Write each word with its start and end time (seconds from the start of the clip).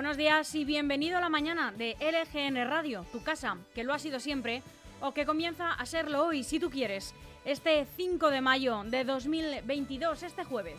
Buenos 0.00 0.16
días 0.16 0.54
y 0.54 0.64
bienvenido 0.64 1.18
a 1.18 1.20
la 1.20 1.28
mañana 1.28 1.74
de 1.76 1.94
LGN 2.00 2.66
Radio, 2.66 3.04
tu 3.12 3.22
casa, 3.22 3.58
que 3.74 3.84
lo 3.84 3.92
ha 3.92 3.98
sido 3.98 4.18
siempre 4.18 4.62
o 5.02 5.12
que 5.12 5.26
comienza 5.26 5.74
a 5.74 5.84
serlo 5.84 6.24
hoy, 6.24 6.42
si 6.42 6.58
tú 6.58 6.70
quieres, 6.70 7.14
este 7.44 7.86
5 7.98 8.30
de 8.30 8.40
mayo 8.40 8.82
de 8.86 9.04
2022, 9.04 10.22
este 10.22 10.44
jueves. 10.44 10.78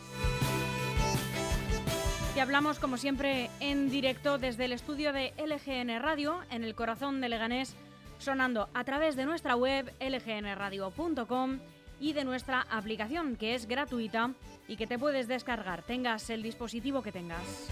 Te 2.34 2.42
hablamos, 2.42 2.80
como 2.80 2.98
siempre, 2.98 3.52
en 3.60 3.92
directo 3.92 4.40
desde 4.40 4.66
el 4.66 4.74
estudio 4.74 5.14
de 5.14 5.36
LGN 5.38 6.02
Radio, 6.02 6.40
en 6.50 6.64
el 6.64 6.74
corazón 6.74 7.22
de 7.22 7.30
Leganés, 7.30 7.76
sonando 8.18 8.70
a 8.74 8.84
través 8.86 9.16
de 9.16 9.28
nuestra 9.28 9.56
web 9.56 9.94
lgnradio.com 10.00 11.60
y 12.00 12.14
de 12.14 12.26
nuestra 12.26 12.66
aplicación, 12.72 13.36
que 13.36 13.54
es 13.54 13.68
gratuita 13.68 14.32
y 14.68 14.78
que 14.78 14.88
te 14.88 14.98
puedes 14.98 15.28
descargar, 15.28 15.84
tengas 15.84 16.32
el 16.32 16.42
dispositivo 16.42 17.04
que 17.04 17.12
tengas. 17.12 17.70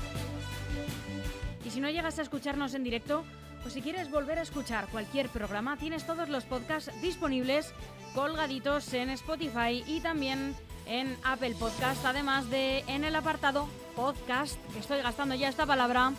Y 1.70 1.72
si 1.72 1.82
no 1.82 1.90
llegas 1.92 2.18
a 2.18 2.24
escucharnos 2.24 2.74
en 2.74 2.84
directo, 2.84 3.24
pues 3.62 3.76
si 3.76 3.84
quieres 3.84 4.10
volver 4.10 4.40
a 4.40 4.42
escuchar 4.42 4.88
cualquier 4.88 5.30
programa, 5.30 5.78
tienes 5.78 6.04
todos 6.04 6.28
los 6.28 6.44
podcasts 6.44 6.92
disponibles 7.00 7.76
colgaditos 8.16 8.92
en 8.96 9.12
Spotify 9.12 9.84
y 9.86 10.00
también 10.00 10.56
en 10.88 11.16
Apple 11.24 11.54
Podcast, 11.60 12.04
además 12.06 12.50
de 12.50 12.80
en 12.88 13.04
el 13.04 13.16
apartado 13.16 13.68
podcast, 13.96 14.60
que 14.74 14.80
estoy 14.80 15.04
gastando 15.04 15.36
ya 15.36 15.48
esta 15.48 15.68
palabra, 15.68 16.14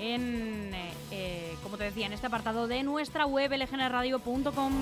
en, 0.00 0.74
eh, 0.74 0.90
eh, 1.12 1.56
como 1.62 1.78
te 1.78 1.84
decía, 1.84 2.06
en 2.06 2.12
este 2.12 2.26
apartado 2.26 2.66
de 2.66 2.82
nuestra 2.82 3.24
web 3.24 3.52
lgnradio.com. 3.52 4.72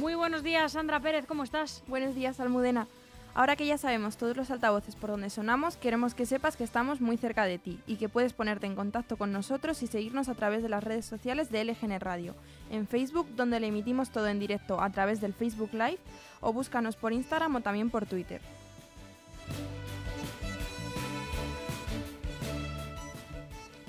Muy 0.00 0.16
buenos 0.16 0.42
días, 0.42 0.72
Sandra 0.72 0.98
Pérez, 0.98 1.24
¿cómo 1.26 1.44
estás? 1.44 1.84
Buenos 1.86 2.16
días, 2.16 2.40
Almudena. 2.40 2.88
Ahora 3.34 3.54
que 3.54 3.66
ya 3.66 3.78
sabemos 3.78 4.16
todos 4.16 4.36
los 4.36 4.50
altavoces 4.50 4.96
por 4.96 5.10
donde 5.10 5.30
sonamos, 5.30 5.76
queremos 5.76 6.14
que 6.14 6.26
sepas 6.26 6.56
que 6.56 6.64
estamos 6.64 7.00
muy 7.00 7.16
cerca 7.16 7.44
de 7.44 7.58
ti 7.58 7.80
y 7.86 7.96
que 7.96 8.08
puedes 8.08 8.32
ponerte 8.32 8.66
en 8.66 8.74
contacto 8.74 9.16
con 9.16 9.30
nosotros 9.30 9.82
y 9.82 9.86
seguirnos 9.86 10.28
a 10.28 10.34
través 10.34 10.62
de 10.62 10.68
las 10.68 10.82
redes 10.82 11.06
sociales 11.06 11.50
de 11.50 11.64
LGN 11.64 12.00
Radio, 12.00 12.34
en 12.70 12.88
Facebook, 12.88 13.28
donde 13.36 13.60
le 13.60 13.68
emitimos 13.68 14.10
todo 14.10 14.26
en 14.26 14.40
directo 14.40 14.80
a 14.80 14.90
través 14.90 15.20
del 15.20 15.32
Facebook 15.32 15.70
Live, 15.72 16.00
o 16.40 16.52
búscanos 16.52 16.96
por 16.96 17.12
Instagram 17.12 17.54
o 17.56 17.60
también 17.60 17.88
por 17.90 18.04
Twitter. 18.06 18.40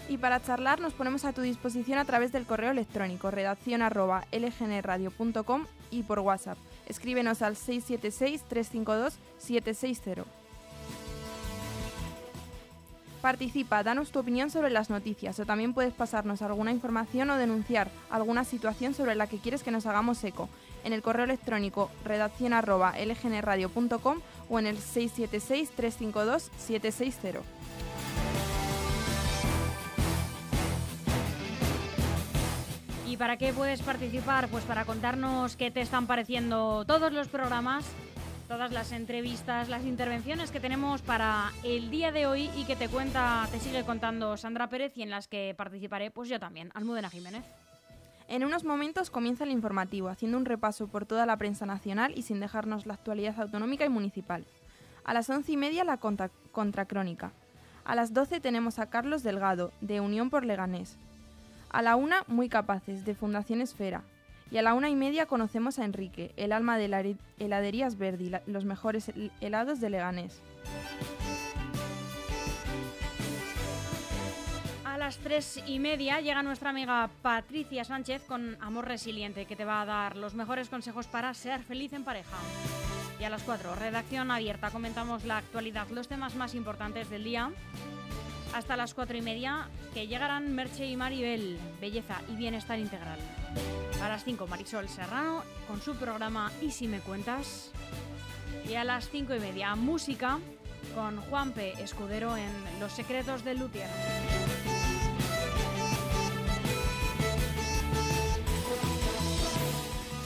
Y 0.08 0.18
para 0.18 0.42
charlar 0.42 0.82
nos 0.82 0.94
ponemos 0.94 1.24
a 1.24 1.32
tu 1.32 1.42
disposición 1.42 1.98
a 1.98 2.06
través 2.06 2.32
del 2.34 2.46
correo 2.46 2.72
electrónico 2.72 3.32
redacción 3.32 3.82
lgnradio.com 3.82 5.66
y 5.90 6.04
por 6.04 6.20
WhatsApp. 6.20 6.58
Escríbenos 6.88 7.42
al 7.42 7.56
676-352-760. 7.56 10.26
Participa, 13.22 13.84
danos 13.84 14.12
tu 14.12 14.20
opinión 14.20 14.50
sobre 14.50 14.72
las 14.72 14.90
noticias 14.90 15.40
o 15.40 15.46
también 15.46 15.76
puedes 15.76 15.94
pasarnos 15.94 16.42
alguna 16.42 16.72
información 16.72 17.30
o 17.30 17.38
denunciar 17.38 17.92
alguna 18.10 18.44
situación 18.44 18.96
sobre 18.96 19.14
la 19.14 19.28
que 19.28 19.38
quieres 19.38 19.62
que 19.62 19.70
nos 19.70 19.86
hagamos 19.86 20.24
eco 20.24 20.50
en 20.84 20.94
el 20.94 21.04
correo 21.04 21.26
electrónico 21.26 21.92
redacción 22.04 22.54
lgnradio.com 22.54 24.22
o 24.50 24.60
en 24.60 24.66
el 24.66 24.80
676-352-760. 24.80 27.42
¿Y 27.42 27.44
para 33.22 33.38
qué 33.38 33.54
puedes 33.54 33.84
participar? 33.84 34.48
Pues 34.48 34.64
para 34.64 34.84
contarnos 34.84 35.56
qué 35.56 35.70
te 35.70 35.80
están 35.80 36.08
pareciendo 36.08 36.86
todos 36.86 37.14
los 37.14 37.28
programas, 37.28 37.86
todas 38.48 38.72
las 38.72 38.92
entrevistas, 38.92 39.70
las 39.70 39.86
intervenciones 39.86 40.50
que 40.50 40.60
tenemos 40.60 41.04
para 41.04 41.52
el 41.64 41.92
día 41.92 42.12
de 42.12 42.26
hoy 42.26 42.50
y 42.58 42.64
que 42.64 42.76
te 42.76 42.90
cuenta, 42.90 43.48
te 43.52 43.60
sigue 43.60 43.84
contando 43.84 44.38
Sandra 44.38 44.70
Pérez 44.70 44.94
y 44.96 45.04
en 45.04 45.12
las 45.12 45.28
que 45.28 45.54
participaré 45.56 46.10
pues 46.10 46.30
yo 46.30 46.40
también, 46.40 46.72
Almudena 46.74 47.12
Jiménez. 47.12 47.46
En 48.28 48.44
unos 48.44 48.64
momentos 48.64 49.12
comienza 49.12 49.44
el 49.44 49.52
informativo, 49.52 50.10
haciendo 50.10 50.40
un 50.40 50.46
repaso 50.46 50.88
por 50.88 51.06
toda 51.06 51.28
la 51.28 51.38
prensa 51.38 51.68
nacional 51.68 52.14
y 52.18 52.24
sin 52.24 52.40
dejarnos 52.40 52.88
la 52.88 52.96
actualidad 52.96 53.40
autonómica 53.40 53.86
y 53.86 53.90
municipal. 53.90 54.48
A 55.04 55.14
las 55.14 55.30
once 55.30 55.52
y 55.52 55.58
media 55.58 55.84
la 55.84 55.98
contra 55.98 56.32
contracrónica. 56.52 57.34
A 57.86 57.94
las 57.94 58.16
doce 58.16 58.40
tenemos 58.40 58.80
a 58.80 58.90
Carlos 58.90 59.22
Delgado, 59.22 59.72
de 59.80 60.00
Unión 60.00 60.32
por 60.32 60.44
Leganés. 60.44 60.98
A 61.72 61.82
la 61.82 61.96
una, 61.96 62.24
Muy 62.28 62.50
Capaces, 62.50 63.06
de 63.06 63.16
Fundación 63.16 63.62
Esfera. 63.62 64.04
Y 64.52 64.58
a 64.58 64.62
la 64.62 64.74
una 64.74 64.90
y 64.90 64.96
media 64.96 65.26
conocemos 65.26 65.80
a 65.80 65.86
Enrique, 65.86 66.34
el 66.36 66.52
alma 66.52 66.78
de 66.78 66.90
la 66.90 67.02
heladerías 67.40 67.98
Verdi, 67.98 68.30
los 68.46 68.66
mejores 68.66 69.10
helados 69.40 69.80
de 69.80 69.90
Leganés. 69.90 70.42
A 74.84 74.98
las 74.98 75.18
tres 75.20 75.64
y 75.66 75.80
media 75.80 76.20
llega 76.20 76.44
nuestra 76.44 76.72
amiga 76.72 77.10
Patricia 77.22 77.86
Sánchez 77.86 78.24
con 78.28 78.58
Amor 78.60 78.88
Resiliente, 78.88 79.46
que 79.46 79.56
te 79.56 79.64
va 79.64 79.82
a 79.82 79.86
dar 79.86 80.18
los 80.18 80.36
mejores 80.36 80.68
consejos 80.68 81.08
para 81.08 81.34
ser 81.34 81.64
feliz 81.64 81.94
en 81.94 82.04
pareja. 82.04 82.36
Y 83.18 83.24
a 83.24 83.30
las 83.30 83.44
cuatro, 83.44 83.76
redacción 83.76 84.30
abierta, 84.30 84.72
comentamos 84.72 85.24
la 85.24 85.38
actualidad, 85.38 85.88
los 85.90 86.10
temas 86.10 86.36
más 86.36 86.54
importantes 86.54 87.10
del 87.10 87.24
día 87.24 87.50
hasta 88.54 88.78
las 88.78 88.94
cuatro 88.94 89.18
y 89.18 89.22
media, 89.22 89.68
que 89.94 90.08
llegarán 90.08 90.54
Merche 90.54 90.86
y 90.86 90.96
Maribel, 90.96 91.58
Belleza 91.80 92.22
y 92.30 92.36
Bienestar 92.36 92.80
Integral. 92.80 93.20
A 94.02 94.10
las 94.10 94.24
5, 94.24 94.48
Marisol 94.48 94.90
Serrano 94.90 95.44
con 95.68 95.82
su 95.82 95.96
programa 95.96 96.52
Y 96.62 96.72
si 96.72 96.88
me 96.88 97.00
cuentas. 97.00 97.72
Y 98.68 98.76
a 98.76 98.84
las 98.84 99.10
cinco 99.10 99.36
y 99.36 99.40
media, 99.40 99.76
música 99.76 100.40
con 100.96 101.18
Juan 101.22 101.52
P. 101.52 101.74
Escudero 101.82 102.36
en 102.38 102.52
Los 102.80 102.92
secretos 102.92 103.44
del 103.44 103.60
Luthier. 103.60 103.88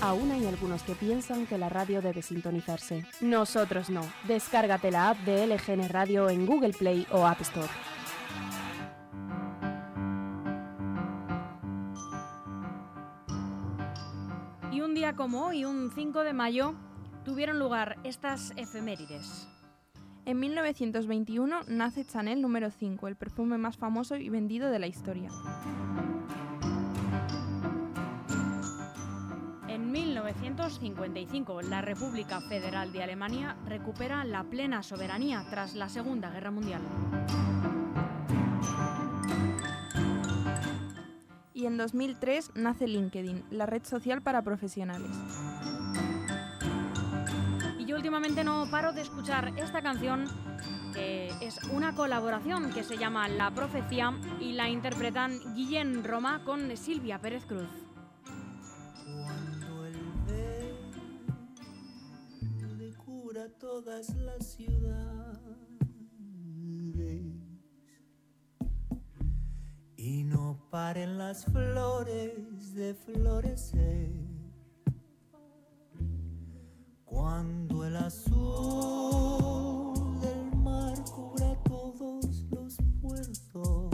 Aún 0.02 0.32
hay 0.32 0.46
algunos 0.46 0.84
que 0.84 0.94
piensan 0.94 1.48
que 1.48 1.58
la 1.58 1.70
radio 1.70 2.02
debe 2.02 2.22
sintonizarse. 2.22 3.06
Nosotros 3.22 3.90
no. 3.90 4.02
Descárgate 4.28 4.92
la 4.92 5.10
app 5.10 5.18
de 5.20 5.48
LGN 5.48 5.90
Radio 5.90 6.30
en 6.30 6.46
Google 6.46 6.74
Play 6.74 7.08
o 7.12 7.26
App 7.26 7.42
Store. 7.42 7.70
Día 15.16 15.24
como 15.24 15.48
hoy, 15.48 15.66
un 15.66 15.92
5 15.94 16.24
de 16.24 16.34
mayo, 16.34 16.74
tuvieron 17.24 17.60
lugar 17.60 17.98
estas 18.04 18.52
efemérides. 18.58 19.48
En 20.26 20.40
1921 20.40 21.62
nace 21.68 22.06
Chanel 22.06 22.42
número 22.42 22.72
5, 22.72 23.08
el 23.08 23.16
perfume 23.16 23.58
más 23.58 23.78
famoso 23.78 24.16
y 24.16 24.30
vendido 24.30 24.70
de 24.70 24.80
la 24.80 24.88
historia. 24.88 25.30
En 29.68 29.92
1955, 29.92 31.62
la 31.62 31.82
República 31.82 32.42
Federal 32.42 32.92
de 32.92 33.04
Alemania 33.04 33.56
recupera 33.68 34.24
la 34.24 34.44
plena 34.44 34.84
soberanía 34.84 35.46
tras 35.50 35.76
la 35.76 35.90
Segunda 35.90 36.32
Guerra 36.32 36.52
Mundial. 36.52 36.82
Y 41.56 41.66
en 41.68 41.78
2003 41.78 42.52
nace 42.56 42.86
LinkedIn, 42.86 43.46
la 43.50 43.66
red 43.66 43.86
social 43.86 44.22
para 44.22 44.42
profesionales. 44.42 45.10
Y 47.80 47.86
yo 47.86 47.96
últimamente 47.96 48.44
no 48.44 48.70
paro 48.70 48.92
de 48.92 49.02
escuchar 49.02 49.54
esta 49.58 49.82
canción, 49.82 50.26
que 50.94 51.30
es 51.40 51.64
una 51.72 51.96
colaboración 51.96 52.74
que 52.74 52.84
se 52.84 52.98
llama 52.98 53.30
La 53.30 53.52
Profecía 53.52 54.14
y 54.42 54.52
la 54.52 54.68
interpretan 54.68 55.40
Guillén 55.56 56.04
Roma 56.04 56.44
con 56.44 56.76
Silvia 56.76 57.22
Pérez 57.22 57.46
Cruz. 57.46 57.70
Cuando 59.06 59.86
el 59.86 59.96
verde 62.68 62.94
cura 62.98 63.48
todas 63.58 64.10
las 64.10 64.46
ciudades 64.46 65.75
paren 70.76 71.18
las 71.18 71.46
flores 71.46 72.74
de 72.76 72.94
florecer. 72.94 74.12
Cuando 77.06 77.86
el 77.86 77.96
azul 77.96 78.60
del 80.20 80.54
mar 80.58 81.02
cubra 81.16 81.56
todos 81.64 82.44
los 82.52 82.76
puertos 83.02 83.90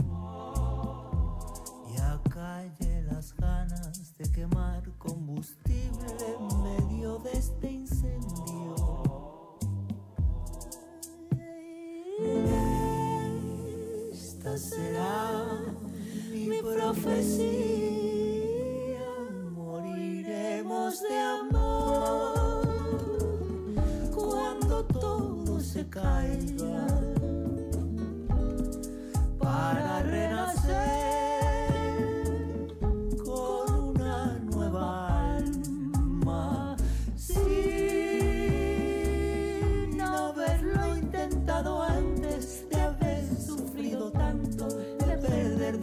y 1.94 2.00
acalle 2.00 3.02
las 3.02 3.32
ganas 3.36 4.18
de 4.18 4.32
quemar 4.32 4.82
combustible 4.98 6.16
en 6.36 6.62
medio 6.64 7.20
de 7.20 7.30
este 7.30 7.70
incendio. 7.70 8.74
Esta 14.12 14.58
será 14.58 14.91
prophecy. 17.02 17.71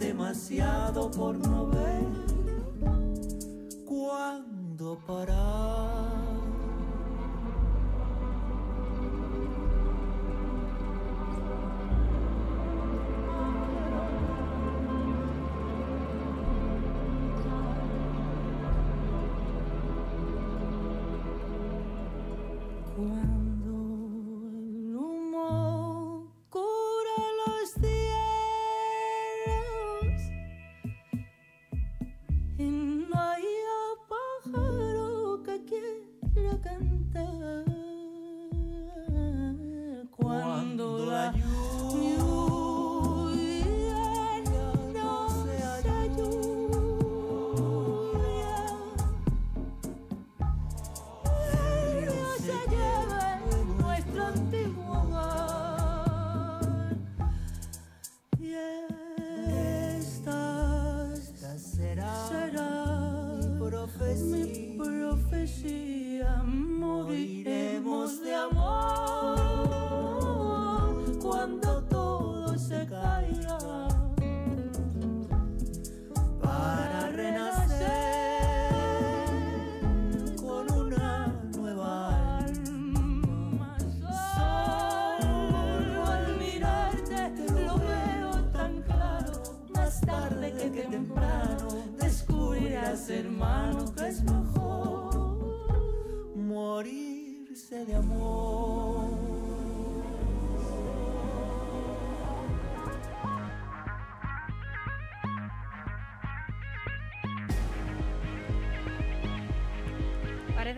demasiado 0.00 1.10
por 1.10 1.36
no 1.36 1.66
ver. 1.66 2.06
¿Cuándo 3.86 4.98
parar? 5.06 5.89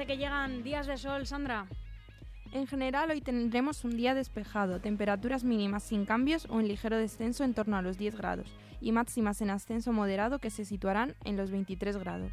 Parece 0.03 0.19
que 0.19 0.25
llegan 0.25 0.65
días 0.65 0.89
de 0.89 0.97
sol, 0.97 1.29
Sandra. 1.29 1.69
En 2.51 2.67
general, 2.67 3.13
hoy 3.13 3.21
tendremos 3.21 3.85
un 3.85 3.97
día 3.97 4.15
despejado, 4.15 4.81
temperaturas 4.81 5.45
mínimas 5.45 5.85
sin 5.85 6.07
cambios 6.07 6.49
o 6.51 6.59
en 6.59 6.67
ligero 6.67 6.97
descenso 6.97 7.45
en 7.45 7.55
torno 7.55 7.77
a 7.77 7.83
los 7.83 7.99
10 7.99 8.17
grados 8.17 8.53
y 8.81 8.91
máximas 8.91 9.41
en 9.43 9.51
ascenso 9.51 9.93
moderado 9.93 10.41
que 10.41 10.51
se 10.51 10.65
situarán 10.65 11.15
en 11.25 11.37
los 11.37 11.53
23 11.53 11.99
grados. 11.99 12.33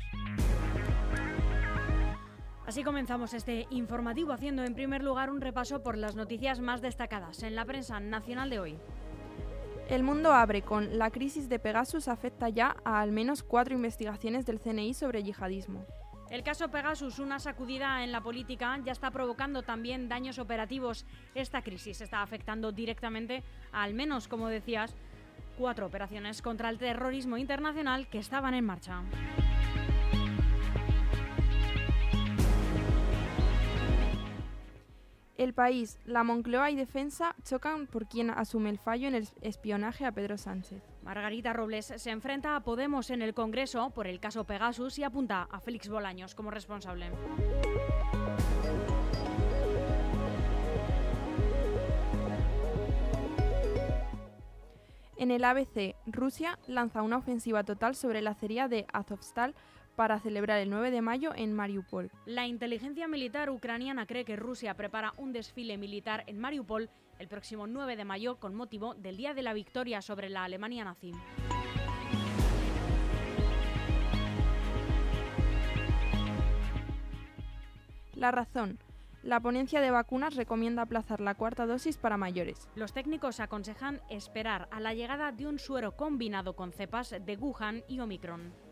Así 2.66 2.84
comenzamos 2.84 3.36
este 3.36 3.68
informativo 3.70 4.34
haciendo 4.34 4.64
en 4.64 4.74
primer 4.74 5.04
lugar 5.04 5.30
un 5.30 5.40
repaso 5.40 5.84
por 5.84 5.96
las 5.96 6.16
noticias 6.16 6.60
más 6.62 6.82
destacadas 6.82 7.44
en 7.44 7.54
la 7.54 7.66
prensa 7.66 8.00
nacional 8.00 8.50
de 8.50 8.60
hoy. 8.60 8.78
El 9.90 10.02
mundo 10.02 10.34
abre 10.34 10.64
con 10.64 10.98
la 10.98 11.12
crisis 11.12 11.50
de 11.50 11.60
Pegasus 11.60 12.08
afecta 12.08 12.50
ya 12.50 12.78
a 12.84 13.00
al 13.00 13.12
menos 13.12 13.44
cuatro 13.44 13.76
investigaciones 13.76 14.48
del 14.48 14.60
CNI 14.60 14.96
sobre 14.96 15.22
yihadismo. 15.22 15.86
El 16.30 16.44
caso 16.44 16.70
Pegasus, 16.70 17.18
una 17.18 17.40
sacudida 17.40 18.04
en 18.04 18.12
la 18.12 18.22
política, 18.22 18.80
ya 18.86 18.92
está 18.92 19.10
provocando 19.10 19.64
también 19.64 20.08
daños 20.08 20.38
operativos. 20.38 21.08
Esta 21.34 21.64
crisis 21.64 22.02
está 22.02 22.22
afectando 22.22 22.72
directamente 22.72 23.44
a 23.72 23.82
al 23.82 23.96
menos, 23.96 24.28
como 24.28 24.48
decías, 24.48 24.96
cuatro 25.58 25.88
operaciones 25.88 26.44
contra 26.44 26.70
el 26.70 26.78
terrorismo 26.78 27.36
internacional 27.38 28.08
que 28.08 28.20
estaban 28.20 28.54
en 28.54 28.64
marcha. 28.64 29.02
El 35.36 35.54
país, 35.54 35.98
la 36.06 36.24
Moncloa 36.24 36.70
y 36.70 36.76
Defensa 36.76 37.36
chocan 37.44 37.88
por 37.88 38.08
quien 38.08 38.30
asume 38.30 38.70
el 38.70 38.78
fallo 38.78 39.08
en 39.08 39.16
el 39.16 39.28
espionaje 39.42 40.06
a 40.06 40.12
Pedro 40.12 40.38
Sánchez. 40.38 40.84
Margarita 41.10 41.54
Robles 41.54 41.92
se 41.96 42.12
enfrenta 42.12 42.56
a 42.56 42.60
Podemos 42.60 43.10
en 43.10 43.24
el 43.24 43.34
Congreso 43.34 43.90
por 43.90 44.06
el 44.06 44.20
caso 44.20 44.44
Pegasus 44.44 45.00
y 45.00 45.04
apunta 45.04 45.48
a 45.50 45.60
Félix 45.60 45.90
Bolaños 45.90 46.36
como 46.36 46.52
responsable. 46.52 47.10
En 55.18 55.32
el 55.32 55.44
ABC, 55.44 55.96
Rusia 56.06 56.60
lanza 56.68 57.02
una 57.02 57.18
ofensiva 57.18 57.64
total 57.64 57.96
sobre 57.96 58.22
la 58.22 58.30
acería 58.30 58.68
de 58.68 58.86
Azovstal 58.94 59.56
para 59.96 60.20
celebrar 60.20 60.60
el 60.60 60.70
9 60.70 60.92
de 60.92 61.02
mayo 61.02 61.32
en 61.36 61.54
Mariupol. 61.54 62.12
La 62.28 62.46
inteligencia 62.46 63.08
militar 63.08 63.50
ucraniana 63.50 64.06
cree 64.06 64.26
que 64.26 64.36
Rusia 64.36 64.76
prepara 64.76 65.14
un 65.18 65.34
desfile 65.34 65.76
militar 65.80 66.24
en 66.28 66.38
Mariupol 66.38 66.92
el 67.20 67.28
próximo 67.28 67.68
9 67.68 67.96
de 67.96 68.06
mayo 68.06 68.40
con 68.40 68.56
motivo 68.56 68.96
del 68.96 69.18
Día 69.18 69.34
de 69.34 69.44
la 69.44 69.54
Victoria 69.54 70.02
sobre 70.02 70.30
la 70.30 70.46
Alemania 70.46 70.86
nazi. 70.86 71.12
La 78.16 78.32
razón. 78.32 78.80
La 79.22 79.42
ponencia 79.42 79.82
de 79.82 79.92
vacunas 79.92 80.36
recomienda 80.36 80.82
aplazar 80.82 81.20
la 81.20 81.36
cuarta 81.36 81.66
dosis 81.66 81.98
para 81.98 82.16
mayores. 82.16 82.70
Los 82.76 82.94
técnicos 82.94 83.42
aconsejan 83.42 84.02
esperar 84.10 84.70
a 84.72 84.80
la 84.80 84.94
llegada 84.94 85.34
de 85.34 85.46
un 85.46 85.60
suero 85.60 85.98
combinado 85.98 86.56
con 86.56 86.72
cepas 86.72 87.10
de 87.10 87.36
Wuhan 87.36 87.84
y 87.90 88.00
Omicron. 88.00 88.69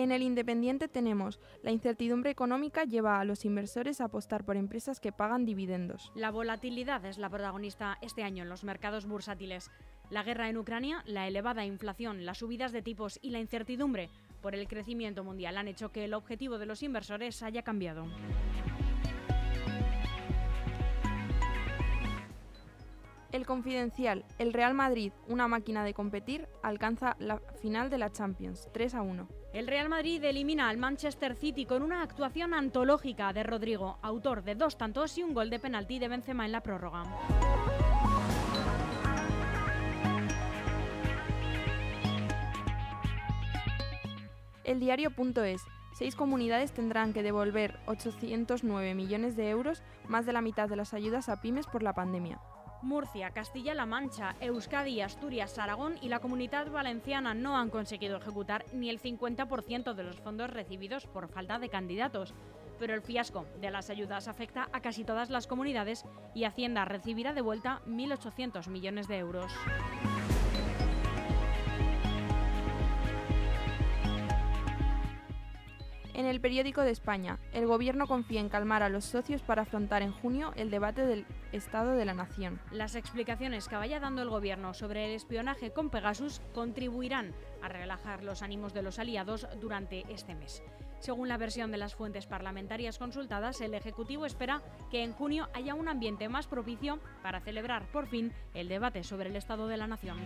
En 0.00 0.12
el 0.12 0.22
Independiente 0.22 0.88
tenemos 0.88 1.38
la 1.62 1.72
incertidumbre 1.72 2.30
económica 2.30 2.84
lleva 2.84 3.20
a 3.20 3.24
los 3.26 3.44
inversores 3.44 4.00
a 4.00 4.06
apostar 4.06 4.46
por 4.46 4.56
empresas 4.56 4.98
que 4.98 5.12
pagan 5.12 5.44
dividendos. 5.44 6.10
La 6.14 6.30
volatilidad 6.30 7.04
es 7.04 7.18
la 7.18 7.28
protagonista 7.28 7.98
este 8.00 8.22
año 8.22 8.42
en 8.42 8.48
los 8.48 8.64
mercados 8.64 9.04
bursátiles. 9.04 9.70
La 10.08 10.22
guerra 10.22 10.48
en 10.48 10.56
Ucrania, 10.56 11.02
la 11.04 11.28
elevada 11.28 11.66
inflación, 11.66 12.24
las 12.24 12.38
subidas 12.38 12.72
de 12.72 12.80
tipos 12.80 13.18
y 13.20 13.28
la 13.28 13.40
incertidumbre 13.40 14.08
por 14.40 14.54
el 14.54 14.68
crecimiento 14.68 15.22
mundial 15.22 15.58
han 15.58 15.68
hecho 15.68 15.92
que 15.92 16.06
el 16.06 16.14
objetivo 16.14 16.56
de 16.56 16.64
los 16.64 16.82
inversores 16.82 17.42
haya 17.42 17.60
cambiado. 17.60 18.06
El 23.32 23.44
Confidencial, 23.44 24.24
el 24.38 24.54
Real 24.54 24.72
Madrid, 24.72 25.12
una 25.28 25.46
máquina 25.46 25.84
de 25.84 25.92
competir, 25.92 26.48
alcanza 26.62 27.16
la 27.18 27.38
final 27.60 27.90
de 27.90 27.98
la 27.98 28.10
Champions, 28.10 28.66
3 28.72 28.94
a 28.94 29.02
1. 29.02 29.39
El 29.52 29.66
Real 29.66 29.88
Madrid 29.88 30.22
elimina 30.22 30.68
al 30.68 30.76
Manchester 30.76 31.34
City 31.34 31.66
con 31.66 31.82
una 31.82 32.02
actuación 32.02 32.54
antológica 32.54 33.32
de 33.32 33.42
Rodrigo, 33.42 33.98
autor 34.00 34.44
de 34.44 34.54
dos 34.54 34.78
tantos 34.78 35.18
y 35.18 35.24
un 35.24 35.34
gol 35.34 35.50
de 35.50 35.58
penalti 35.58 35.98
de 35.98 36.06
Benzema 36.06 36.46
en 36.46 36.52
la 36.52 36.60
prórroga. 36.60 37.02
El 44.62 44.78
diario.es. 44.78 45.62
Seis 45.98 46.14
comunidades 46.14 46.70
tendrán 46.70 47.12
que 47.12 47.24
devolver 47.24 47.80
809 47.86 48.94
millones 48.94 49.34
de 49.34 49.50
euros, 49.50 49.82
más 50.06 50.26
de 50.26 50.32
la 50.32 50.42
mitad 50.42 50.68
de 50.68 50.76
las 50.76 50.94
ayudas 50.94 51.28
a 51.28 51.40
pymes 51.42 51.66
por 51.66 51.82
la 51.82 51.92
pandemia. 51.92 52.40
Murcia, 52.82 53.30
Castilla-La 53.30 53.86
Mancha, 53.86 54.34
Euskadi, 54.40 55.00
Asturias, 55.00 55.58
Aragón 55.58 55.96
y 56.00 56.08
la 56.08 56.20
Comunidad 56.20 56.70
Valenciana 56.70 57.34
no 57.34 57.56
han 57.56 57.70
conseguido 57.70 58.16
ejecutar 58.16 58.64
ni 58.72 58.90
el 58.90 59.00
50% 59.00 59.94
de 59.94 60.02
los 60.02 60.20
fondos 60.20 60.50
recibidos 60.50 61.06
por 61.06 61.28
falta 61.28 61.58
de 61.58 61.68
candidatos. 61.68 62.34
Pero 62.78 62.94
el 62.94 63.02
fiasco 63.02 63.44
de 63.60 63.70
las 63.70 63.90
ayudas 63.90 64.28
afecta 64.28 64.68
a 64.72 64.80
casi 64.80 65.04
todas 65.04 65.28
las 65.30 65.46
comunidades 65.46 66.04
y 66.34 66.44
Hacienda 66.44 66.84
recibirá 66.84 67.34
de 67.34 67.42
vuelta 67.42 67.82
1.800 67.86 68.68
millones 68.68 69.06
de 69.06 69.18
euros. 69.18 69.52
En 76.20 76.26
el 76.26 76.42
periódico 76.42 76.82
de 76.82 76.90
España, 76.90 77.38
el 77.54 77.66
gobierno 77.66 78.06
confía 78.06 78.40
en 78.40 78.50
calmar 78.50 78.82
a 78.82 78.90
los 78.90 79.06
socios 79.06 79.40
para 79.40 79.62
afrontar 79.62 80.02
en 80.02 80.12
junio 80.12 80.52
el 80.54 80.70
debate 80.70 81.06
del 81.06 81.24
Estado 81.50 81.92
de 81.92 82.04
la 82.04 82.12
Nación. 82.12 82.60
Las 82.70 82.94
explicaciones 82.94 83.68
que 83.68 83.76
vaya 83.76 84.00
dando 84.00 84.20
el 84.20 84.28
gobierno 84.28 84.74
sobre 84.74 85.06
el 85.06 85.12
espionaje 85.12 85.70
con 85.70 85.88
Pegasus 85.88 86.42
contribuirán 86.52 87.32
a 87.62 87.68
relajar 87.68 88.22
los 88.22 88.42
ánimos 88.42 88.74
de 88.74 88.82
los 88.82 88.98
aliados 88.98 89.48
durante 89.62 90.04
este 90.12 90.34
mes. 90.34 90.62
Según 90.98 91.26
la 91.26 91.38
versión 91.38 91.70
de 91.70 91.78
las 91.78 91.94
fuentes 91.94 92.26
parlamentarias 92.26 92.98
consultadas, 92.98 93.62
el 93.62 93.72
Ejecutivo 93.72 94.26
espera 94.26 94.60
que 94.90 95.02
en 95.02 95.14
junio 95.14 95.48
haya 95.54 95.74
un 95.74 95.88
ambiente 95.88 96.28
más 96.28 96.46
propicio 96.46 96.98
para 97.22 97.40
celebrar 97.40 97.90
por 97.92 98.06
fin 98.08 98.30
el 98.52 98.68
debate 98.68 99.04
sobre 99.04 99.30
el 99.30 99.36
Estado 99.36 99.68
de 99.68 99.78
la 99.78 99.86
Nación. 99.86 100.18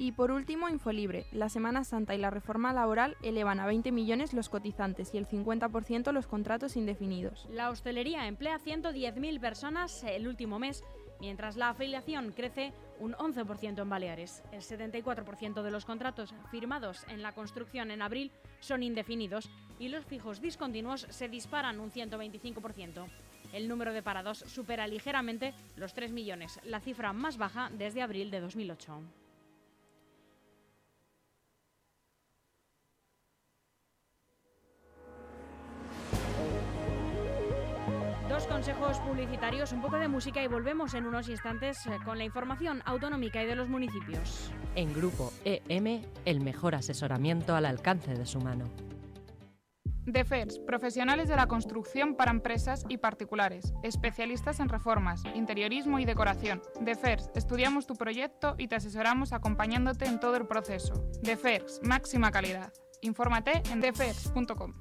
Y 0.00 0.12
por 0.12 0.30
último, 0.30 0.70
Infolibre. 0.70 1.26
La 1.30 1.50
Semana 1.50 1.84
Santa 1.84 2.14
y 2.14 2.18
la 2.18 2.30
reforma 2.30 2.72
laboral 2.72 3.18
elevan 3.22 3.60
a 3.60 3.66
20 3.66 3.92
millones 3.92 4.32
los 4.32 4.48
cotizantes 4.48 5.12
y 5.12 5.18
el 5.18 5.28
50% 5.28 6.10
los 6.10 6.26
contratos 6.26 6.74
indefinidos. 6.78 7.46
La 7.50 7.68
hostelería 7.68 8.26
emplea 8.26 8.58
110.000 8.58 9.38
personas 9.40 10.02
el 10.04 10.26
último 10.26 10.58
mes, 10.58 10.82
mientras 11.20 11.58
la 11.58 11.68
afiliación 11.68 12.32
crece 12.32 12.72
un 12.98 13.12
11% 13.12 13.82
en 13.82 13.90
Baleares. 13.90 14.42
El 14.52 14.62
74% 14.62 15.62
de 15.62 15.70
los 15.70 15.84
contratos 15.84 16.32
firmados 16.50 17.04
en 17.08 17.20
la 17.20 17.32
construcción 17.32 17.90
en 17.90 18.00
abril 18.00 18.32
son 18.60 18.82
indefinidos 18.82 19.50
y 19.78 19.88
los 19.88 20.06
fijos 20.06 20.40
discontinuos 20.40 21.08
se 21.10 21.28
disparan 21.28 21.78
un 21.78 21.90
125%. 21.90 23.04
El 23.52 23.68
número 23.68 23.92
de 23.92 24.02
parados 24.02 24.38
supera 24.46 24.86
ligeramente 24.86 25.52
los 25.76 25.92
3 25.92 26.10
millones, 26.10 26.58
la 26.64 26.80
cifra 26.80 27.12
más 27.12 27.36
baja 27.36 27.68
desde 27.76 28.00
abril 28.00 28.30
de 28.30 28.40
2008. 28.40 29.02
Consejos 38.60 38.98
publicitarios, 38.98 39.72
un 39.72 39.80
poco 39.80 39.96
de 39.96 40.06
música 40.06 40.42
y 40.42 40.46
volvemos 40.46 40.92
en 40.92 41.06
unos 41.06 41.30
instantes 41.30 41.86
eh, 41.86 41.92
con 42.04 42.18
la 42.18 42.24
información 42.24 42.82
autonómica 42.84 43.42
y 43.42 43.46
de 43.46 43.56
los 43.56 43.70
municipios. 43.70 44.52
En 44.74 44.92
Grupo 44.92 45.32
EM, 45.46 46.02
el 46.26 46.40
mejor 46.40 46.74
asesoramiento 46.74 47.56
al 47.56 47.64
alcance 47.64 48.12
de 48.12 48.26
su 48.26 48.38
mano. 48.38 48.66
DEFERS, 50.04 50.58
profesionales 50.58 51.30
de 51.30 51.36
la 51.36 51.46
construcción 51.46 52.16
para 52.16 52.32
empresas 52.32 52.84
y 52.86 52.98
particulares, 52.98 53.72
especialistas 53.82 54.60
en 54.60 54.68
reformas, 54.68 55.22
interiorismo 55.34 55.98
y 55.98 56.04
decoración. 56.04 56.60
DEFERS, 56.82 57.30
estudiamos 57.34 57.86
tu 57.86 57.94
proyecto 57.94 58.56
y 58.58 58.68
te 58.68 58.76
asesoramos 58.76 59.32
acompañándote 59.32 60.04
en 60.04 60.20
todo 60.20 60.36
el 60.36 60.46
proceso. 60.46 61.08
DEFERS, 61.22 61.80
máxima 61.82 62.30
calidad. 62.30 62.74
Infórmate 63.00 63.62
en 63.72 63.80
defers.com. 63.80 64.74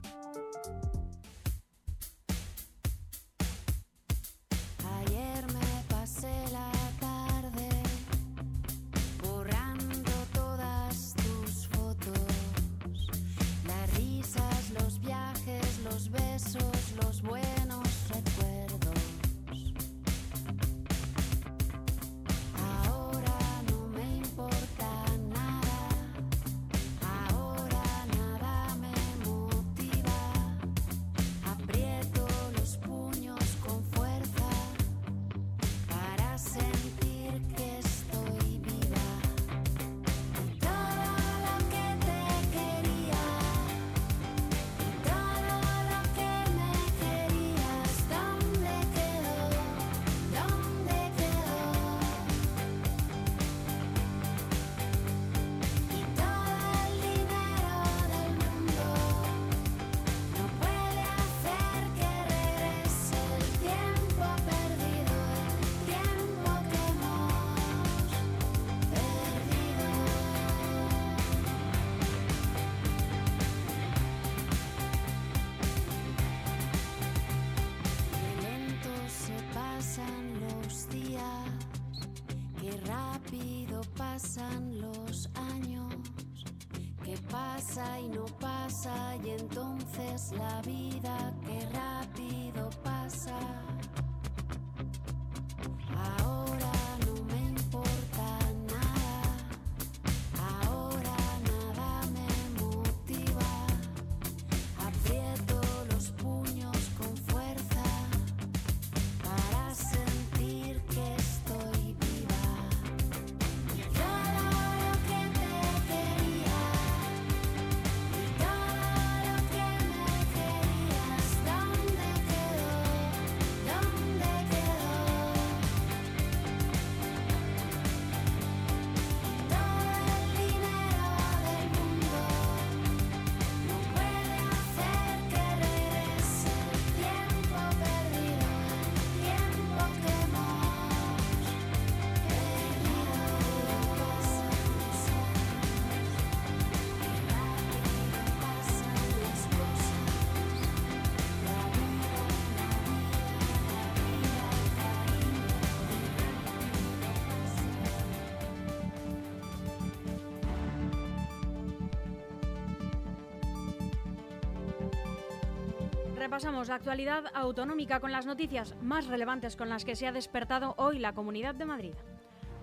Repasamos 166.29 166.67
la 166.67 166.75
actualidad 166.75 167.23
autonómica 167.33 167.99
con 167.99 168.11
las 168.11 168.27
noticias 168.27 168.75
más 168.83 169.07
relevantes 169.07 169.55
con 169.55 169.67
las 169.67 169.83
que 169.83 169.95
se 169.95 170.05
ha 170.05 170.11
despertado 170.11 170.75
hoy 170.77 170.99
la 170.99 171.13
Comunidad 171.13 171.55
de 171.55 171.65
Madrid. 171.65 171.95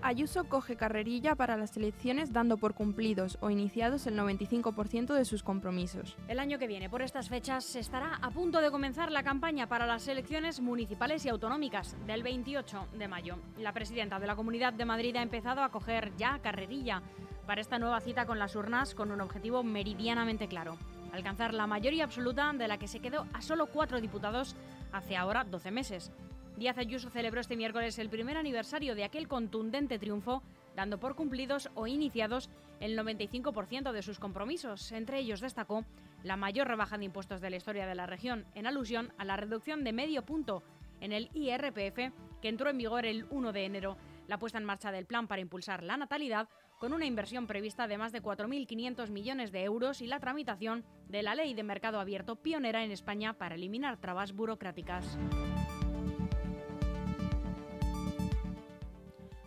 Ayuso 0.01 0.45
coge 0.45 0.77
carrerilla 0.77 1.35
para 1.35 1.57
las 1.57 1.75
elecciones 1.75 2.31
dando 2.31 2.55
por 2.55 2.75
cumplidos 2.75 3.37
o 3.41 3.49
iniciados 3.49 4.07
el 4.07 4.17
95% 4.17 5.13
de 5.13 5.25
sus 5.25 5.43
compromisos. 5.43 6.15
El 6.29 6.39
año 6.39 6.59
que 6.59 6.67
viene, 6.67 6.89
por 6.89 7.01
estas 7.01 7.27
fechas, 7.27 7.65
se 7.65 7.81
estará 7.81 8.15
a 8.21 8.31
punto 8.31 8.61
de 8.61 8.71
comenzar 8.71 9.11
la 9.11 9.23
campaña 9.23 9.67
para 9.67 9.85
las 9.85 10.07
elecciones 10.07 10.61
municipales 10.61 11.25
y 11.25 11.29
autonómicas 11.29 11.97
del 12.07 12.23
28 12.23 12.87
de 12.97 13.07
mayo. 13.09 13.35
La 13.57 13.73
presidenta 13.73 14.17
de 14.17 14.27
la 14.27 14.37
Comunidad 14.37 14.71
de 14.71 14.85
Madrid 14.85 15.17
ha 15.17 15.21
empezado 15.21 15.61
a 15.61 15.71
coger 15.71 16.15
ya 16.15 16.39
carrerilla 16.39 17.01
para 17.45 17.59
esta 17.59 17.79
nueva 17.79 17.99
cita 17.99 18.25
con 18.25 18.39
las 18.39 18.55
urnas 18.55 18.95
con 18.95 19.11
un 19.11 19.19
objetivo 19.19 19.61
meridianamente 19.61 20.47
claro. 20.47 20.77
Alcanzar 21.11 21.53
la 21.53 21.67
mayoría 21.67 22.03
absoluta 22.03 22.51
de 22.53 22.67
la 22.67 22.77
que 22.77 22.87
se 22.87 22.99
quedó 22.99 23.25
a 23.33 23.41
solo 23.41 23.67
cuatro 23.67 24.01
diputados 24.01 24.55
hace 24.91 25.15
ahora 25.15 25.43
12 25.43 25.71
meses. 25.71 26.11
Díaz 26.57 26.77
Ayuso 26.77 27.09
celebró 27.09 27.39
este 27.39 27.55
miércoles 27.55 27.99
el 27.99 28.09
primer 28.09 28.37
aniversario 28.37 28.95
de 28.95 29.03
aquel 29.03 29.27
contundente 29.27 29.99
triunfo 29.99 30.41
dando 30.75 30.99
por 30.99 31.15
cumplidos 31.15 31.69
o 31.73 31.87
iniciados 31.87 32.49
el 32.79 32.97
95% 32.97 33.91
de 33.91 34.01
sus 34.03 34.19
compromisos. 34.19 34.91
Entre 34.91 35.19
ellos 35.19 35.41
destacó 35.41 35.83
la 36.23 36.37
mayor 36.37 36.67
rebaja 36.67 36.97
de 36.97 37.05
impuestos 37.05 37.41
de 37.41 37.49
la 37.49 37.57
historia 37.57 37.87
de 37.87 37.95
la 37.95 38.05
región, 38.05 38.45
en 38.53 38.67
alusión 38.67 39.11
a 39.17 39.25
la 39.25 39.37
reducción 39.37 39.83
de 39.83 39.93
medio 39.93 40.23
punto 40.23 40.63
en 41.01 41.13
el 41.13 41.29
IRPF 41.33 42.13
que 42.41 42.49
entró 42.49 42.69
en 42.69 42.77
vigor 42.77 43.05
el 43.05 43.25
1 43.29 43.51
de 43.53 43.65
enero, 43.65 43.97
la 44.27 44.37
puesta 44.37 44.57
en 44.57 44.65
marcha 44.65 44.91
del 44.91 45.05
plan 45.05 45.27
para 45.27 45.41
impulsar 45.41 45.83
la 45.83 45.97
natalidad 45.97 46.47
con 46.79 46.93
una 46.93 47.05
inversión 47.05 47.47
prevista 47.47 47.87
de 47.87 47.97
más 47.97 48.11
de 48.11 48.21
4.500 48.21 49.09
millones 49.09 49.51
de 49.51 49.63
euros 49.63 50.01
y 50.01 50.07
la 50.07 50.19
tramitación 50.19 50.85
de 51.07 51.23
la 51.23 51.35
ley 51.35 51.53
de 51.53 51.63
mercado 51.63 51.99
abierto 51.99 52.35
pionera 52.35 52.83
en 52.83 52.91
España 52.91 53.33
para 53.33 53.55
eliminar 53.55 53.97
trabas 53.97 54.33
burocráticas. 54.33 55.17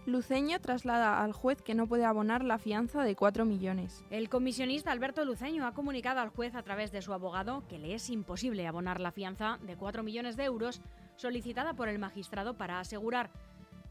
Luceño 0.07 0.59
traslada 0.61 1.23
al 1.23 1.33
juez 1.33 1.63
que 1.63 1.75
no 1.75 1.87
puede 1.87 2.05
abonar 2.05 2.43
la 2.43 2.59
fianza 2.59 3.05
de 3.05 3.15
4 3.15 3.45
millones. 3.45 4.05
El 4.11 4.29
comisionista 4.29 4.91
Alberto 4.91 5.25
Luceño 5.25 5.67
ha 5.67 5.73
comunicado 5.73 6.21
al 6.21 6.31
juez 6.31 6.57
a 6.57 6.63
través 6.63 6.91
de 6.91 7.01
su 7.01 7.13
abogado 7.13 7.63
que 7.69 7.79
le 7.79 7.95
es 7.95 8.11
imposible 8.11 8.67
abonar 8.67 8.99
la 8.99 9.13
fianza 9.13 9.59
de 9.63 9.77
4 9.77 10.03
millones 10.03 10.37
de 10.37 10.45
euros 10.45 10.81
solicitada 11.15 11.75
por 11.75 11.89
el 11.89 12.01
magistrado 12.01 12.55
para 12.55 12.81
asegurar 12.81 13.31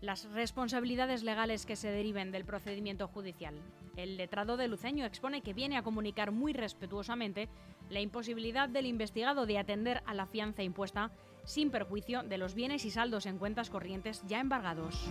las 0.02 0.26
responsabilidades 0.32 1.24
legales 1.24 1.66
que 1.66 1.76
se 1.76 1.92
deriven 1.92 2.32
del 2.32 2.46
procedimiento 2.46 3.08
judicial. 3.08 3.56
El 3.98 4.18
letrado 4.18 4.56
de 4.56 4.68
Luceño 4.68 5.06
expone 5.06 5.42
que 5.42 5.54
viene 5.54 5.78
a 5.78 5.84
comunicar 5.84 6.32
muy 6.32 6.54
respetuosamente 6.54 7.50
la 7.90 8.00
imposibilidad 8.00 8.70
del 8.70 8.86
investigado 8.86 9.46
de 9.46 9.58
atender 9.58 10.02
a 10.06 10.14
la 10.14 10.26
fianza 10.26 10.64
impuesta 10.64 11.12
sin 11.44 11.72
perjuicio 11.72 12.24
de 12.24 12.38
los 12.38 12.54
bienes 12.54 12.86
y 12.86 12.92
saldos 12.92 13.26
en 13.26 13.38
cuentas 13.38 13.70
corrientes 13.70 14.24
ya 14.28 14.40
embargados. 14.40 15.10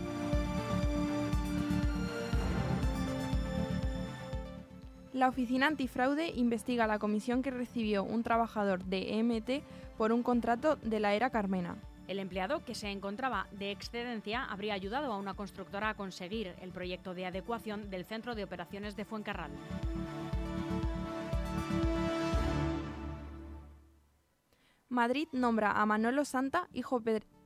La 5.12 5.28
Oficina 5.28 5.66
Antifraude 5.66 6.30
investiga 6.36 6.86
la 6.86 6.98
comisión 6.98 7.42
que 7.42 7.50
recibió 7.50 8.04
un 8.04 8.22
trabajador 8.22 8.84
de 8.84 9.18
EMT 9.18 9.64
por 9.96 10.12
un 10.12 10.22
contrato 10.22 10.76
de 10.76 11.00
la 11.00 11.14
era 11.14 11.30
Carmena. 11.30 11.76
El 12.08 12.18
empleado, 12.18 12.64
que 12.64 12.74
se 12.74 12.90
encontraba 12.90 13.46
de 13.52 13.70
excedencia, 13.70 14.42
habría 14.42 14.72
ayudado 14.72 15.12
a 15.12 15.18
una 15.18 15.34
constructora 15.34 15.90
a 15.90 15.94
conseguir 15.94 16.54
el 16.62 16.72
proyecto 16.72 17.12
de 17.12 17.26
adecuación 17.26 17.90
del 17.90 18.06
Centro 18.06 18.34
de 18.34 18.44
Operaciones 18.44 18.96
de 18.96 19.04
Fuencarral. 19.04 19.50
Madrid 24.88 25.28
nombra 25.32 25.72
a 25.72 25.84
Manolo 25.84 26.24
Santa 26.24 26.66
hijo 26.72 27.02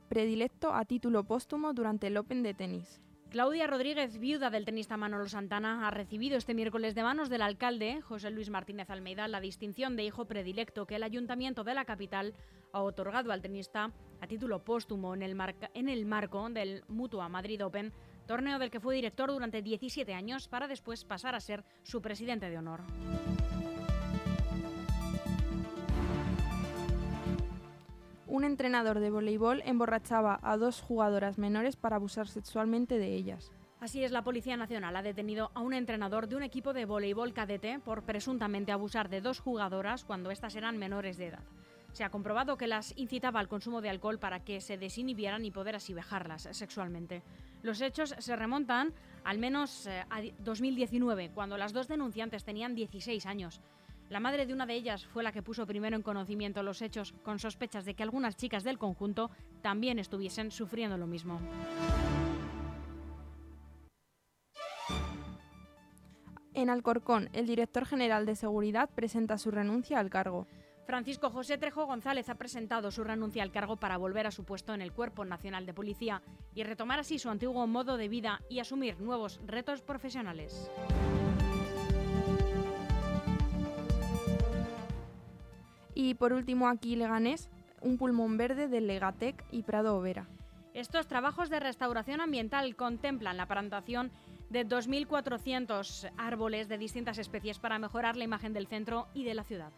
predilecto 0.07 0.73
a 0.73 0.85
título 0.85 1.25
póstumo 1.25 1.73
durante 1.73 2.07
el 2.07 2.15
Open 2.15 2.41
de 2.41 2.53
tenis. 2.53 3.01
Claudia 3.31 3.67
Rodríguez, 3.67 4.17
viuda 4.17 4.49
del 4.49 4.63
tenista 4.63 4.95
Manolo 4.95 5.27
Santana, 5.27 5.87
ha 5.87 5.91
recibido 5.91 6.37
este 6.37 6.53
miércoles 6.53 6.95
de 6.95 7.03
manos 7.03 7.29
del 7.29 7.41
alcalde 7.41 7.99
José 8.01 8.29
Luis 8.29 8.49
Martínez 8.49 8.89
Almeida 8.91 9.27
la 9.27 9.41
distinción 9.41 9.97
de 9.97 10.05
hijo 10.05 10.25
predilecto 10.25 10.85
que 10.85 10.95
el 10.95 11.03
ayuntamiento 11.03 11.63
de 11.63 11.73
la 11.73 11.83
capital 11.83 12.33
otorgado 12.81 13.31
al 13.31 13.41
tenista 13.41 13.91
a 14.21 14.27
título 14.27 14.63
póstumo 14.63 15.13
en 15.13 15.21
el, 15.21 15.35
marca- 15.35 15.69
en 15.73 15.89
el 15.89 16.05
marco 16.05 16.49
del 16.49 16.83
Mutua 16.87 17.29
Madrid 17.29 17.63
Open, 17.65 17.93
torneo 18.25 18.57
del 18.57 18.71
que 18.71 18.79
fue 18.79 18.95
director 18.95 19.29
durante 19.31 19.61
17 19.61 20.13
años 20.13 20.47
para 20.47 20.67
después 20.67 21.03
pasar 21.05 21.35
a 21.35 21.39
ser 21.39 21.63
su 21.83 22.01
presidente 22.01 22.49
de 22.49 22.57
honor. 22.57 22.81
Un 28.27 28.43
entrenador 28.45 28.99
de 28.99 29.11
voleibol 29.11 29.61
emborrachaba 29.65 30.39
a 30.41 30.57
dos 30.57 30.81
jugadoras 30.81 31.37
menores 31.37 31.75
para 31.75 31.97
abusar 31.97 32.27
sexualmente 32.27 32.97
de 32.97 33.13
ellas. 33.13 33.51
Así 33.79 34.03
es, 34.03 34.11
la 34.11 34.23
Policía 34.23 34.55
Nacional 34.55 34.95
ha 34.95 35.01
detenido 35.01 35.51
a 35.53 35.59
un 35.59 35.73
entrenador 35.73 36.27
de 36.27 36.37
un 36.37 36.43
equipo 36.43 36.73
de 36.73 36.85
voleibol 36.85 37.33
cadete 37.33 37.79
por 37.79 38.03
presuntamente 38.03 38.71
abusar 38.71 39.09
de 39.09 39.19
dos 39.21 39.39
jugadoras 39.41 40.05
cuando 40.05 40.31
éstas 40.31 40.55
eran 40.55 40.77
menores 40.77 41.17
de 41.17 41.27
edad. 41.27 41.43
Se 41.93 42.03
ha 42.03 42.09
comprobado 42.09 42.57
que 42.57 42.67
las 42.67 42.93
incitaba 42.97 43.39
al 43.39 43.47
consumo 43.47 43.79
de 43.79 43.89
alcohol 43.89 44.17
para 44.19 44.43
que 44.43 44.61
se 44.61 44.77
desinhibieran 44.77 45.45
y 45.45 45.51
poder 45.51 45.75
así 45.75 45.93
vejarlas 45.93 46.49
sexualmente. 46.51 47.21
Los 47.61 47.81
hechos 47.81 48.15
se 48.17 48.35
remontan 48.35 48.93
al 49.23 49.37
menos 49.37 49.85
eh, 49.85 50.03
a 50.09 50.19
di- 50.19 50.33
2019, 50.39 51.29
cuando 51.33 51.55
las 51.57 51.71
dos 51.71 51.87
denunciantes 51.87 52.43
tenían 52.43 52.73
16 52.75 53.25
años. 53.27 53.61
La 54.09 54.19
madre 54.19 54.45
de 54.45 54.53
una 54.53 54.65
de 54.65 54.73
ellas 54.73 55.05
fue 55.05 55.23
la 55.23 55.31
que 55.31 55.41
puso 55.43 55.65
primero 55.65 55.95
en 55.95 56.01
conocimiento 56.01 56.61
los 56.63 56.81
hechos, 56.81 57.13
con 57.23 57.39
sospechas 57.39 57.85
de 57.85 57.93
que 57.93 58.03
algunas 58.03 58.35
chicas 58.35 58.63
del 58.63 58.77
conjunto 58.77 59.29
también 59.61 59.97
estuviesen 59.99 60.51
sufriendo 60.51 60.97
lo 60.97 61.07
mismo. 61.07 61.39
En 66.53 66.69
Alcorcón, 66.69 67.29
el 67.33 67.47
director 67.47 67.85
general 67.85 68.25
de 68.25 68.35
Seguridad 68.35 68.89
presenta 68.93 69.37
su 69.37 69.49
renuncia 69.51 69.99
al 69.99 70.09
cargo. 70.09 70.47
Francisco 70.85 71.29
José 71.29 71.57
Trejo 71.57 71.85
González 71.85 72.29
ha 72.29 72.35
presentado 72.35 72.91
su 72.91 73.03
renuncia 73.03 73.41
al 73.41 73.51
cargo 73.51 73.77
para 73.77 73.97
volver 73.97 74.27
a 74.27 74.31
su 74.31 74.43
puesto 74.43 74.73
en 74.73 74.81
el 74.81 74.91
Cuerpo 74.91 75.23
Nacional 75.23 75.65
de 75.65 75.73
Policía 75.73 76.21
y 76.53 76.63
retomar 76.63 76.99
así 76.99 77.19
su 77.19 77.29
antiguo 77.29 77.65
modo 77.67 77.97
de 77.97 78.09
vida 78.09 78.41
y 78.49 78.59
asumir 78.59 78.99
nuevos 78.99 79.39
retos 79.45 79.81
profesionales. 79.81 80.69
Y 85.95 86.15
por 86.15 86.33
último 86.33 86.67
aquí 86.67 86.95
Leganés, 86.95 87.49
un 87.81 87.97
pulmón 87.97 88.37
verde 88.37 88.67
de 88.67 88.81
Legatec 88.81 89.45
y 89.51 89.63
Prado 89.63 89.95
Overa. 89.95 90.27
Estos 90.73 91.07
trabajos 91.07 91.49
de 91.49 91.59
restauración 91.59 92.19
ambiental 92.19 92.75
contemplan 92.75 93.37
la 93.37 93.45
plantación 93.45 94.11
de 94.49 94.67
2.400 94.67 96.11
árboles 96.17 96.67
de 96.67 96.77
distintas 96.77 97.19
especies 97.19 97.59
para 97.59 97.79
mejorar 97.79 98.17
la 98.17 98.23
imagen 98.23 98.53
del 98.53 98.67
centro 98.67 99.07
y 99.13 99.23
de 99.23 99.35
la 99.35 99.43
ciudad. 99.43 99.71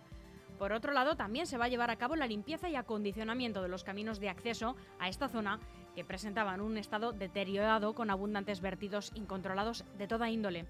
Por 0.57 0.71
otro 0.71 0.93
lado, 0.93 1.15
también 1.15 1.47
se 1.47 1.57
va 1.57 1.65
a 1.65 1.69
llevar 1.69 1.89
a 1.89 1.97
cabo 1.97 2.15
la 2.15 2.27
limpieza 2.27 2.69
y 2.69 2.75
acondicionamiento 2.75 3.61
de 3.61 3.67
los 3.67 3.83
caminos 3.83 4.19
de 4.19 4.29
acceso 4.29 4.75
a 4.99 5.09
esta 5.09 5.27
zona 5.27 5.59
que 5.93 6.05
presentaban 6.05 6.61
un 6.61 6.77
estado 6.77 7.11
deteriorado 7.11 7.93
con 7.93 8.09
abundantes 8.09 8.61
vertidos 8.61 9.11
incontrolados 9.15 9.83
de 9.97 10.07
toda 10.07 10.29
índole. 10.29 10.65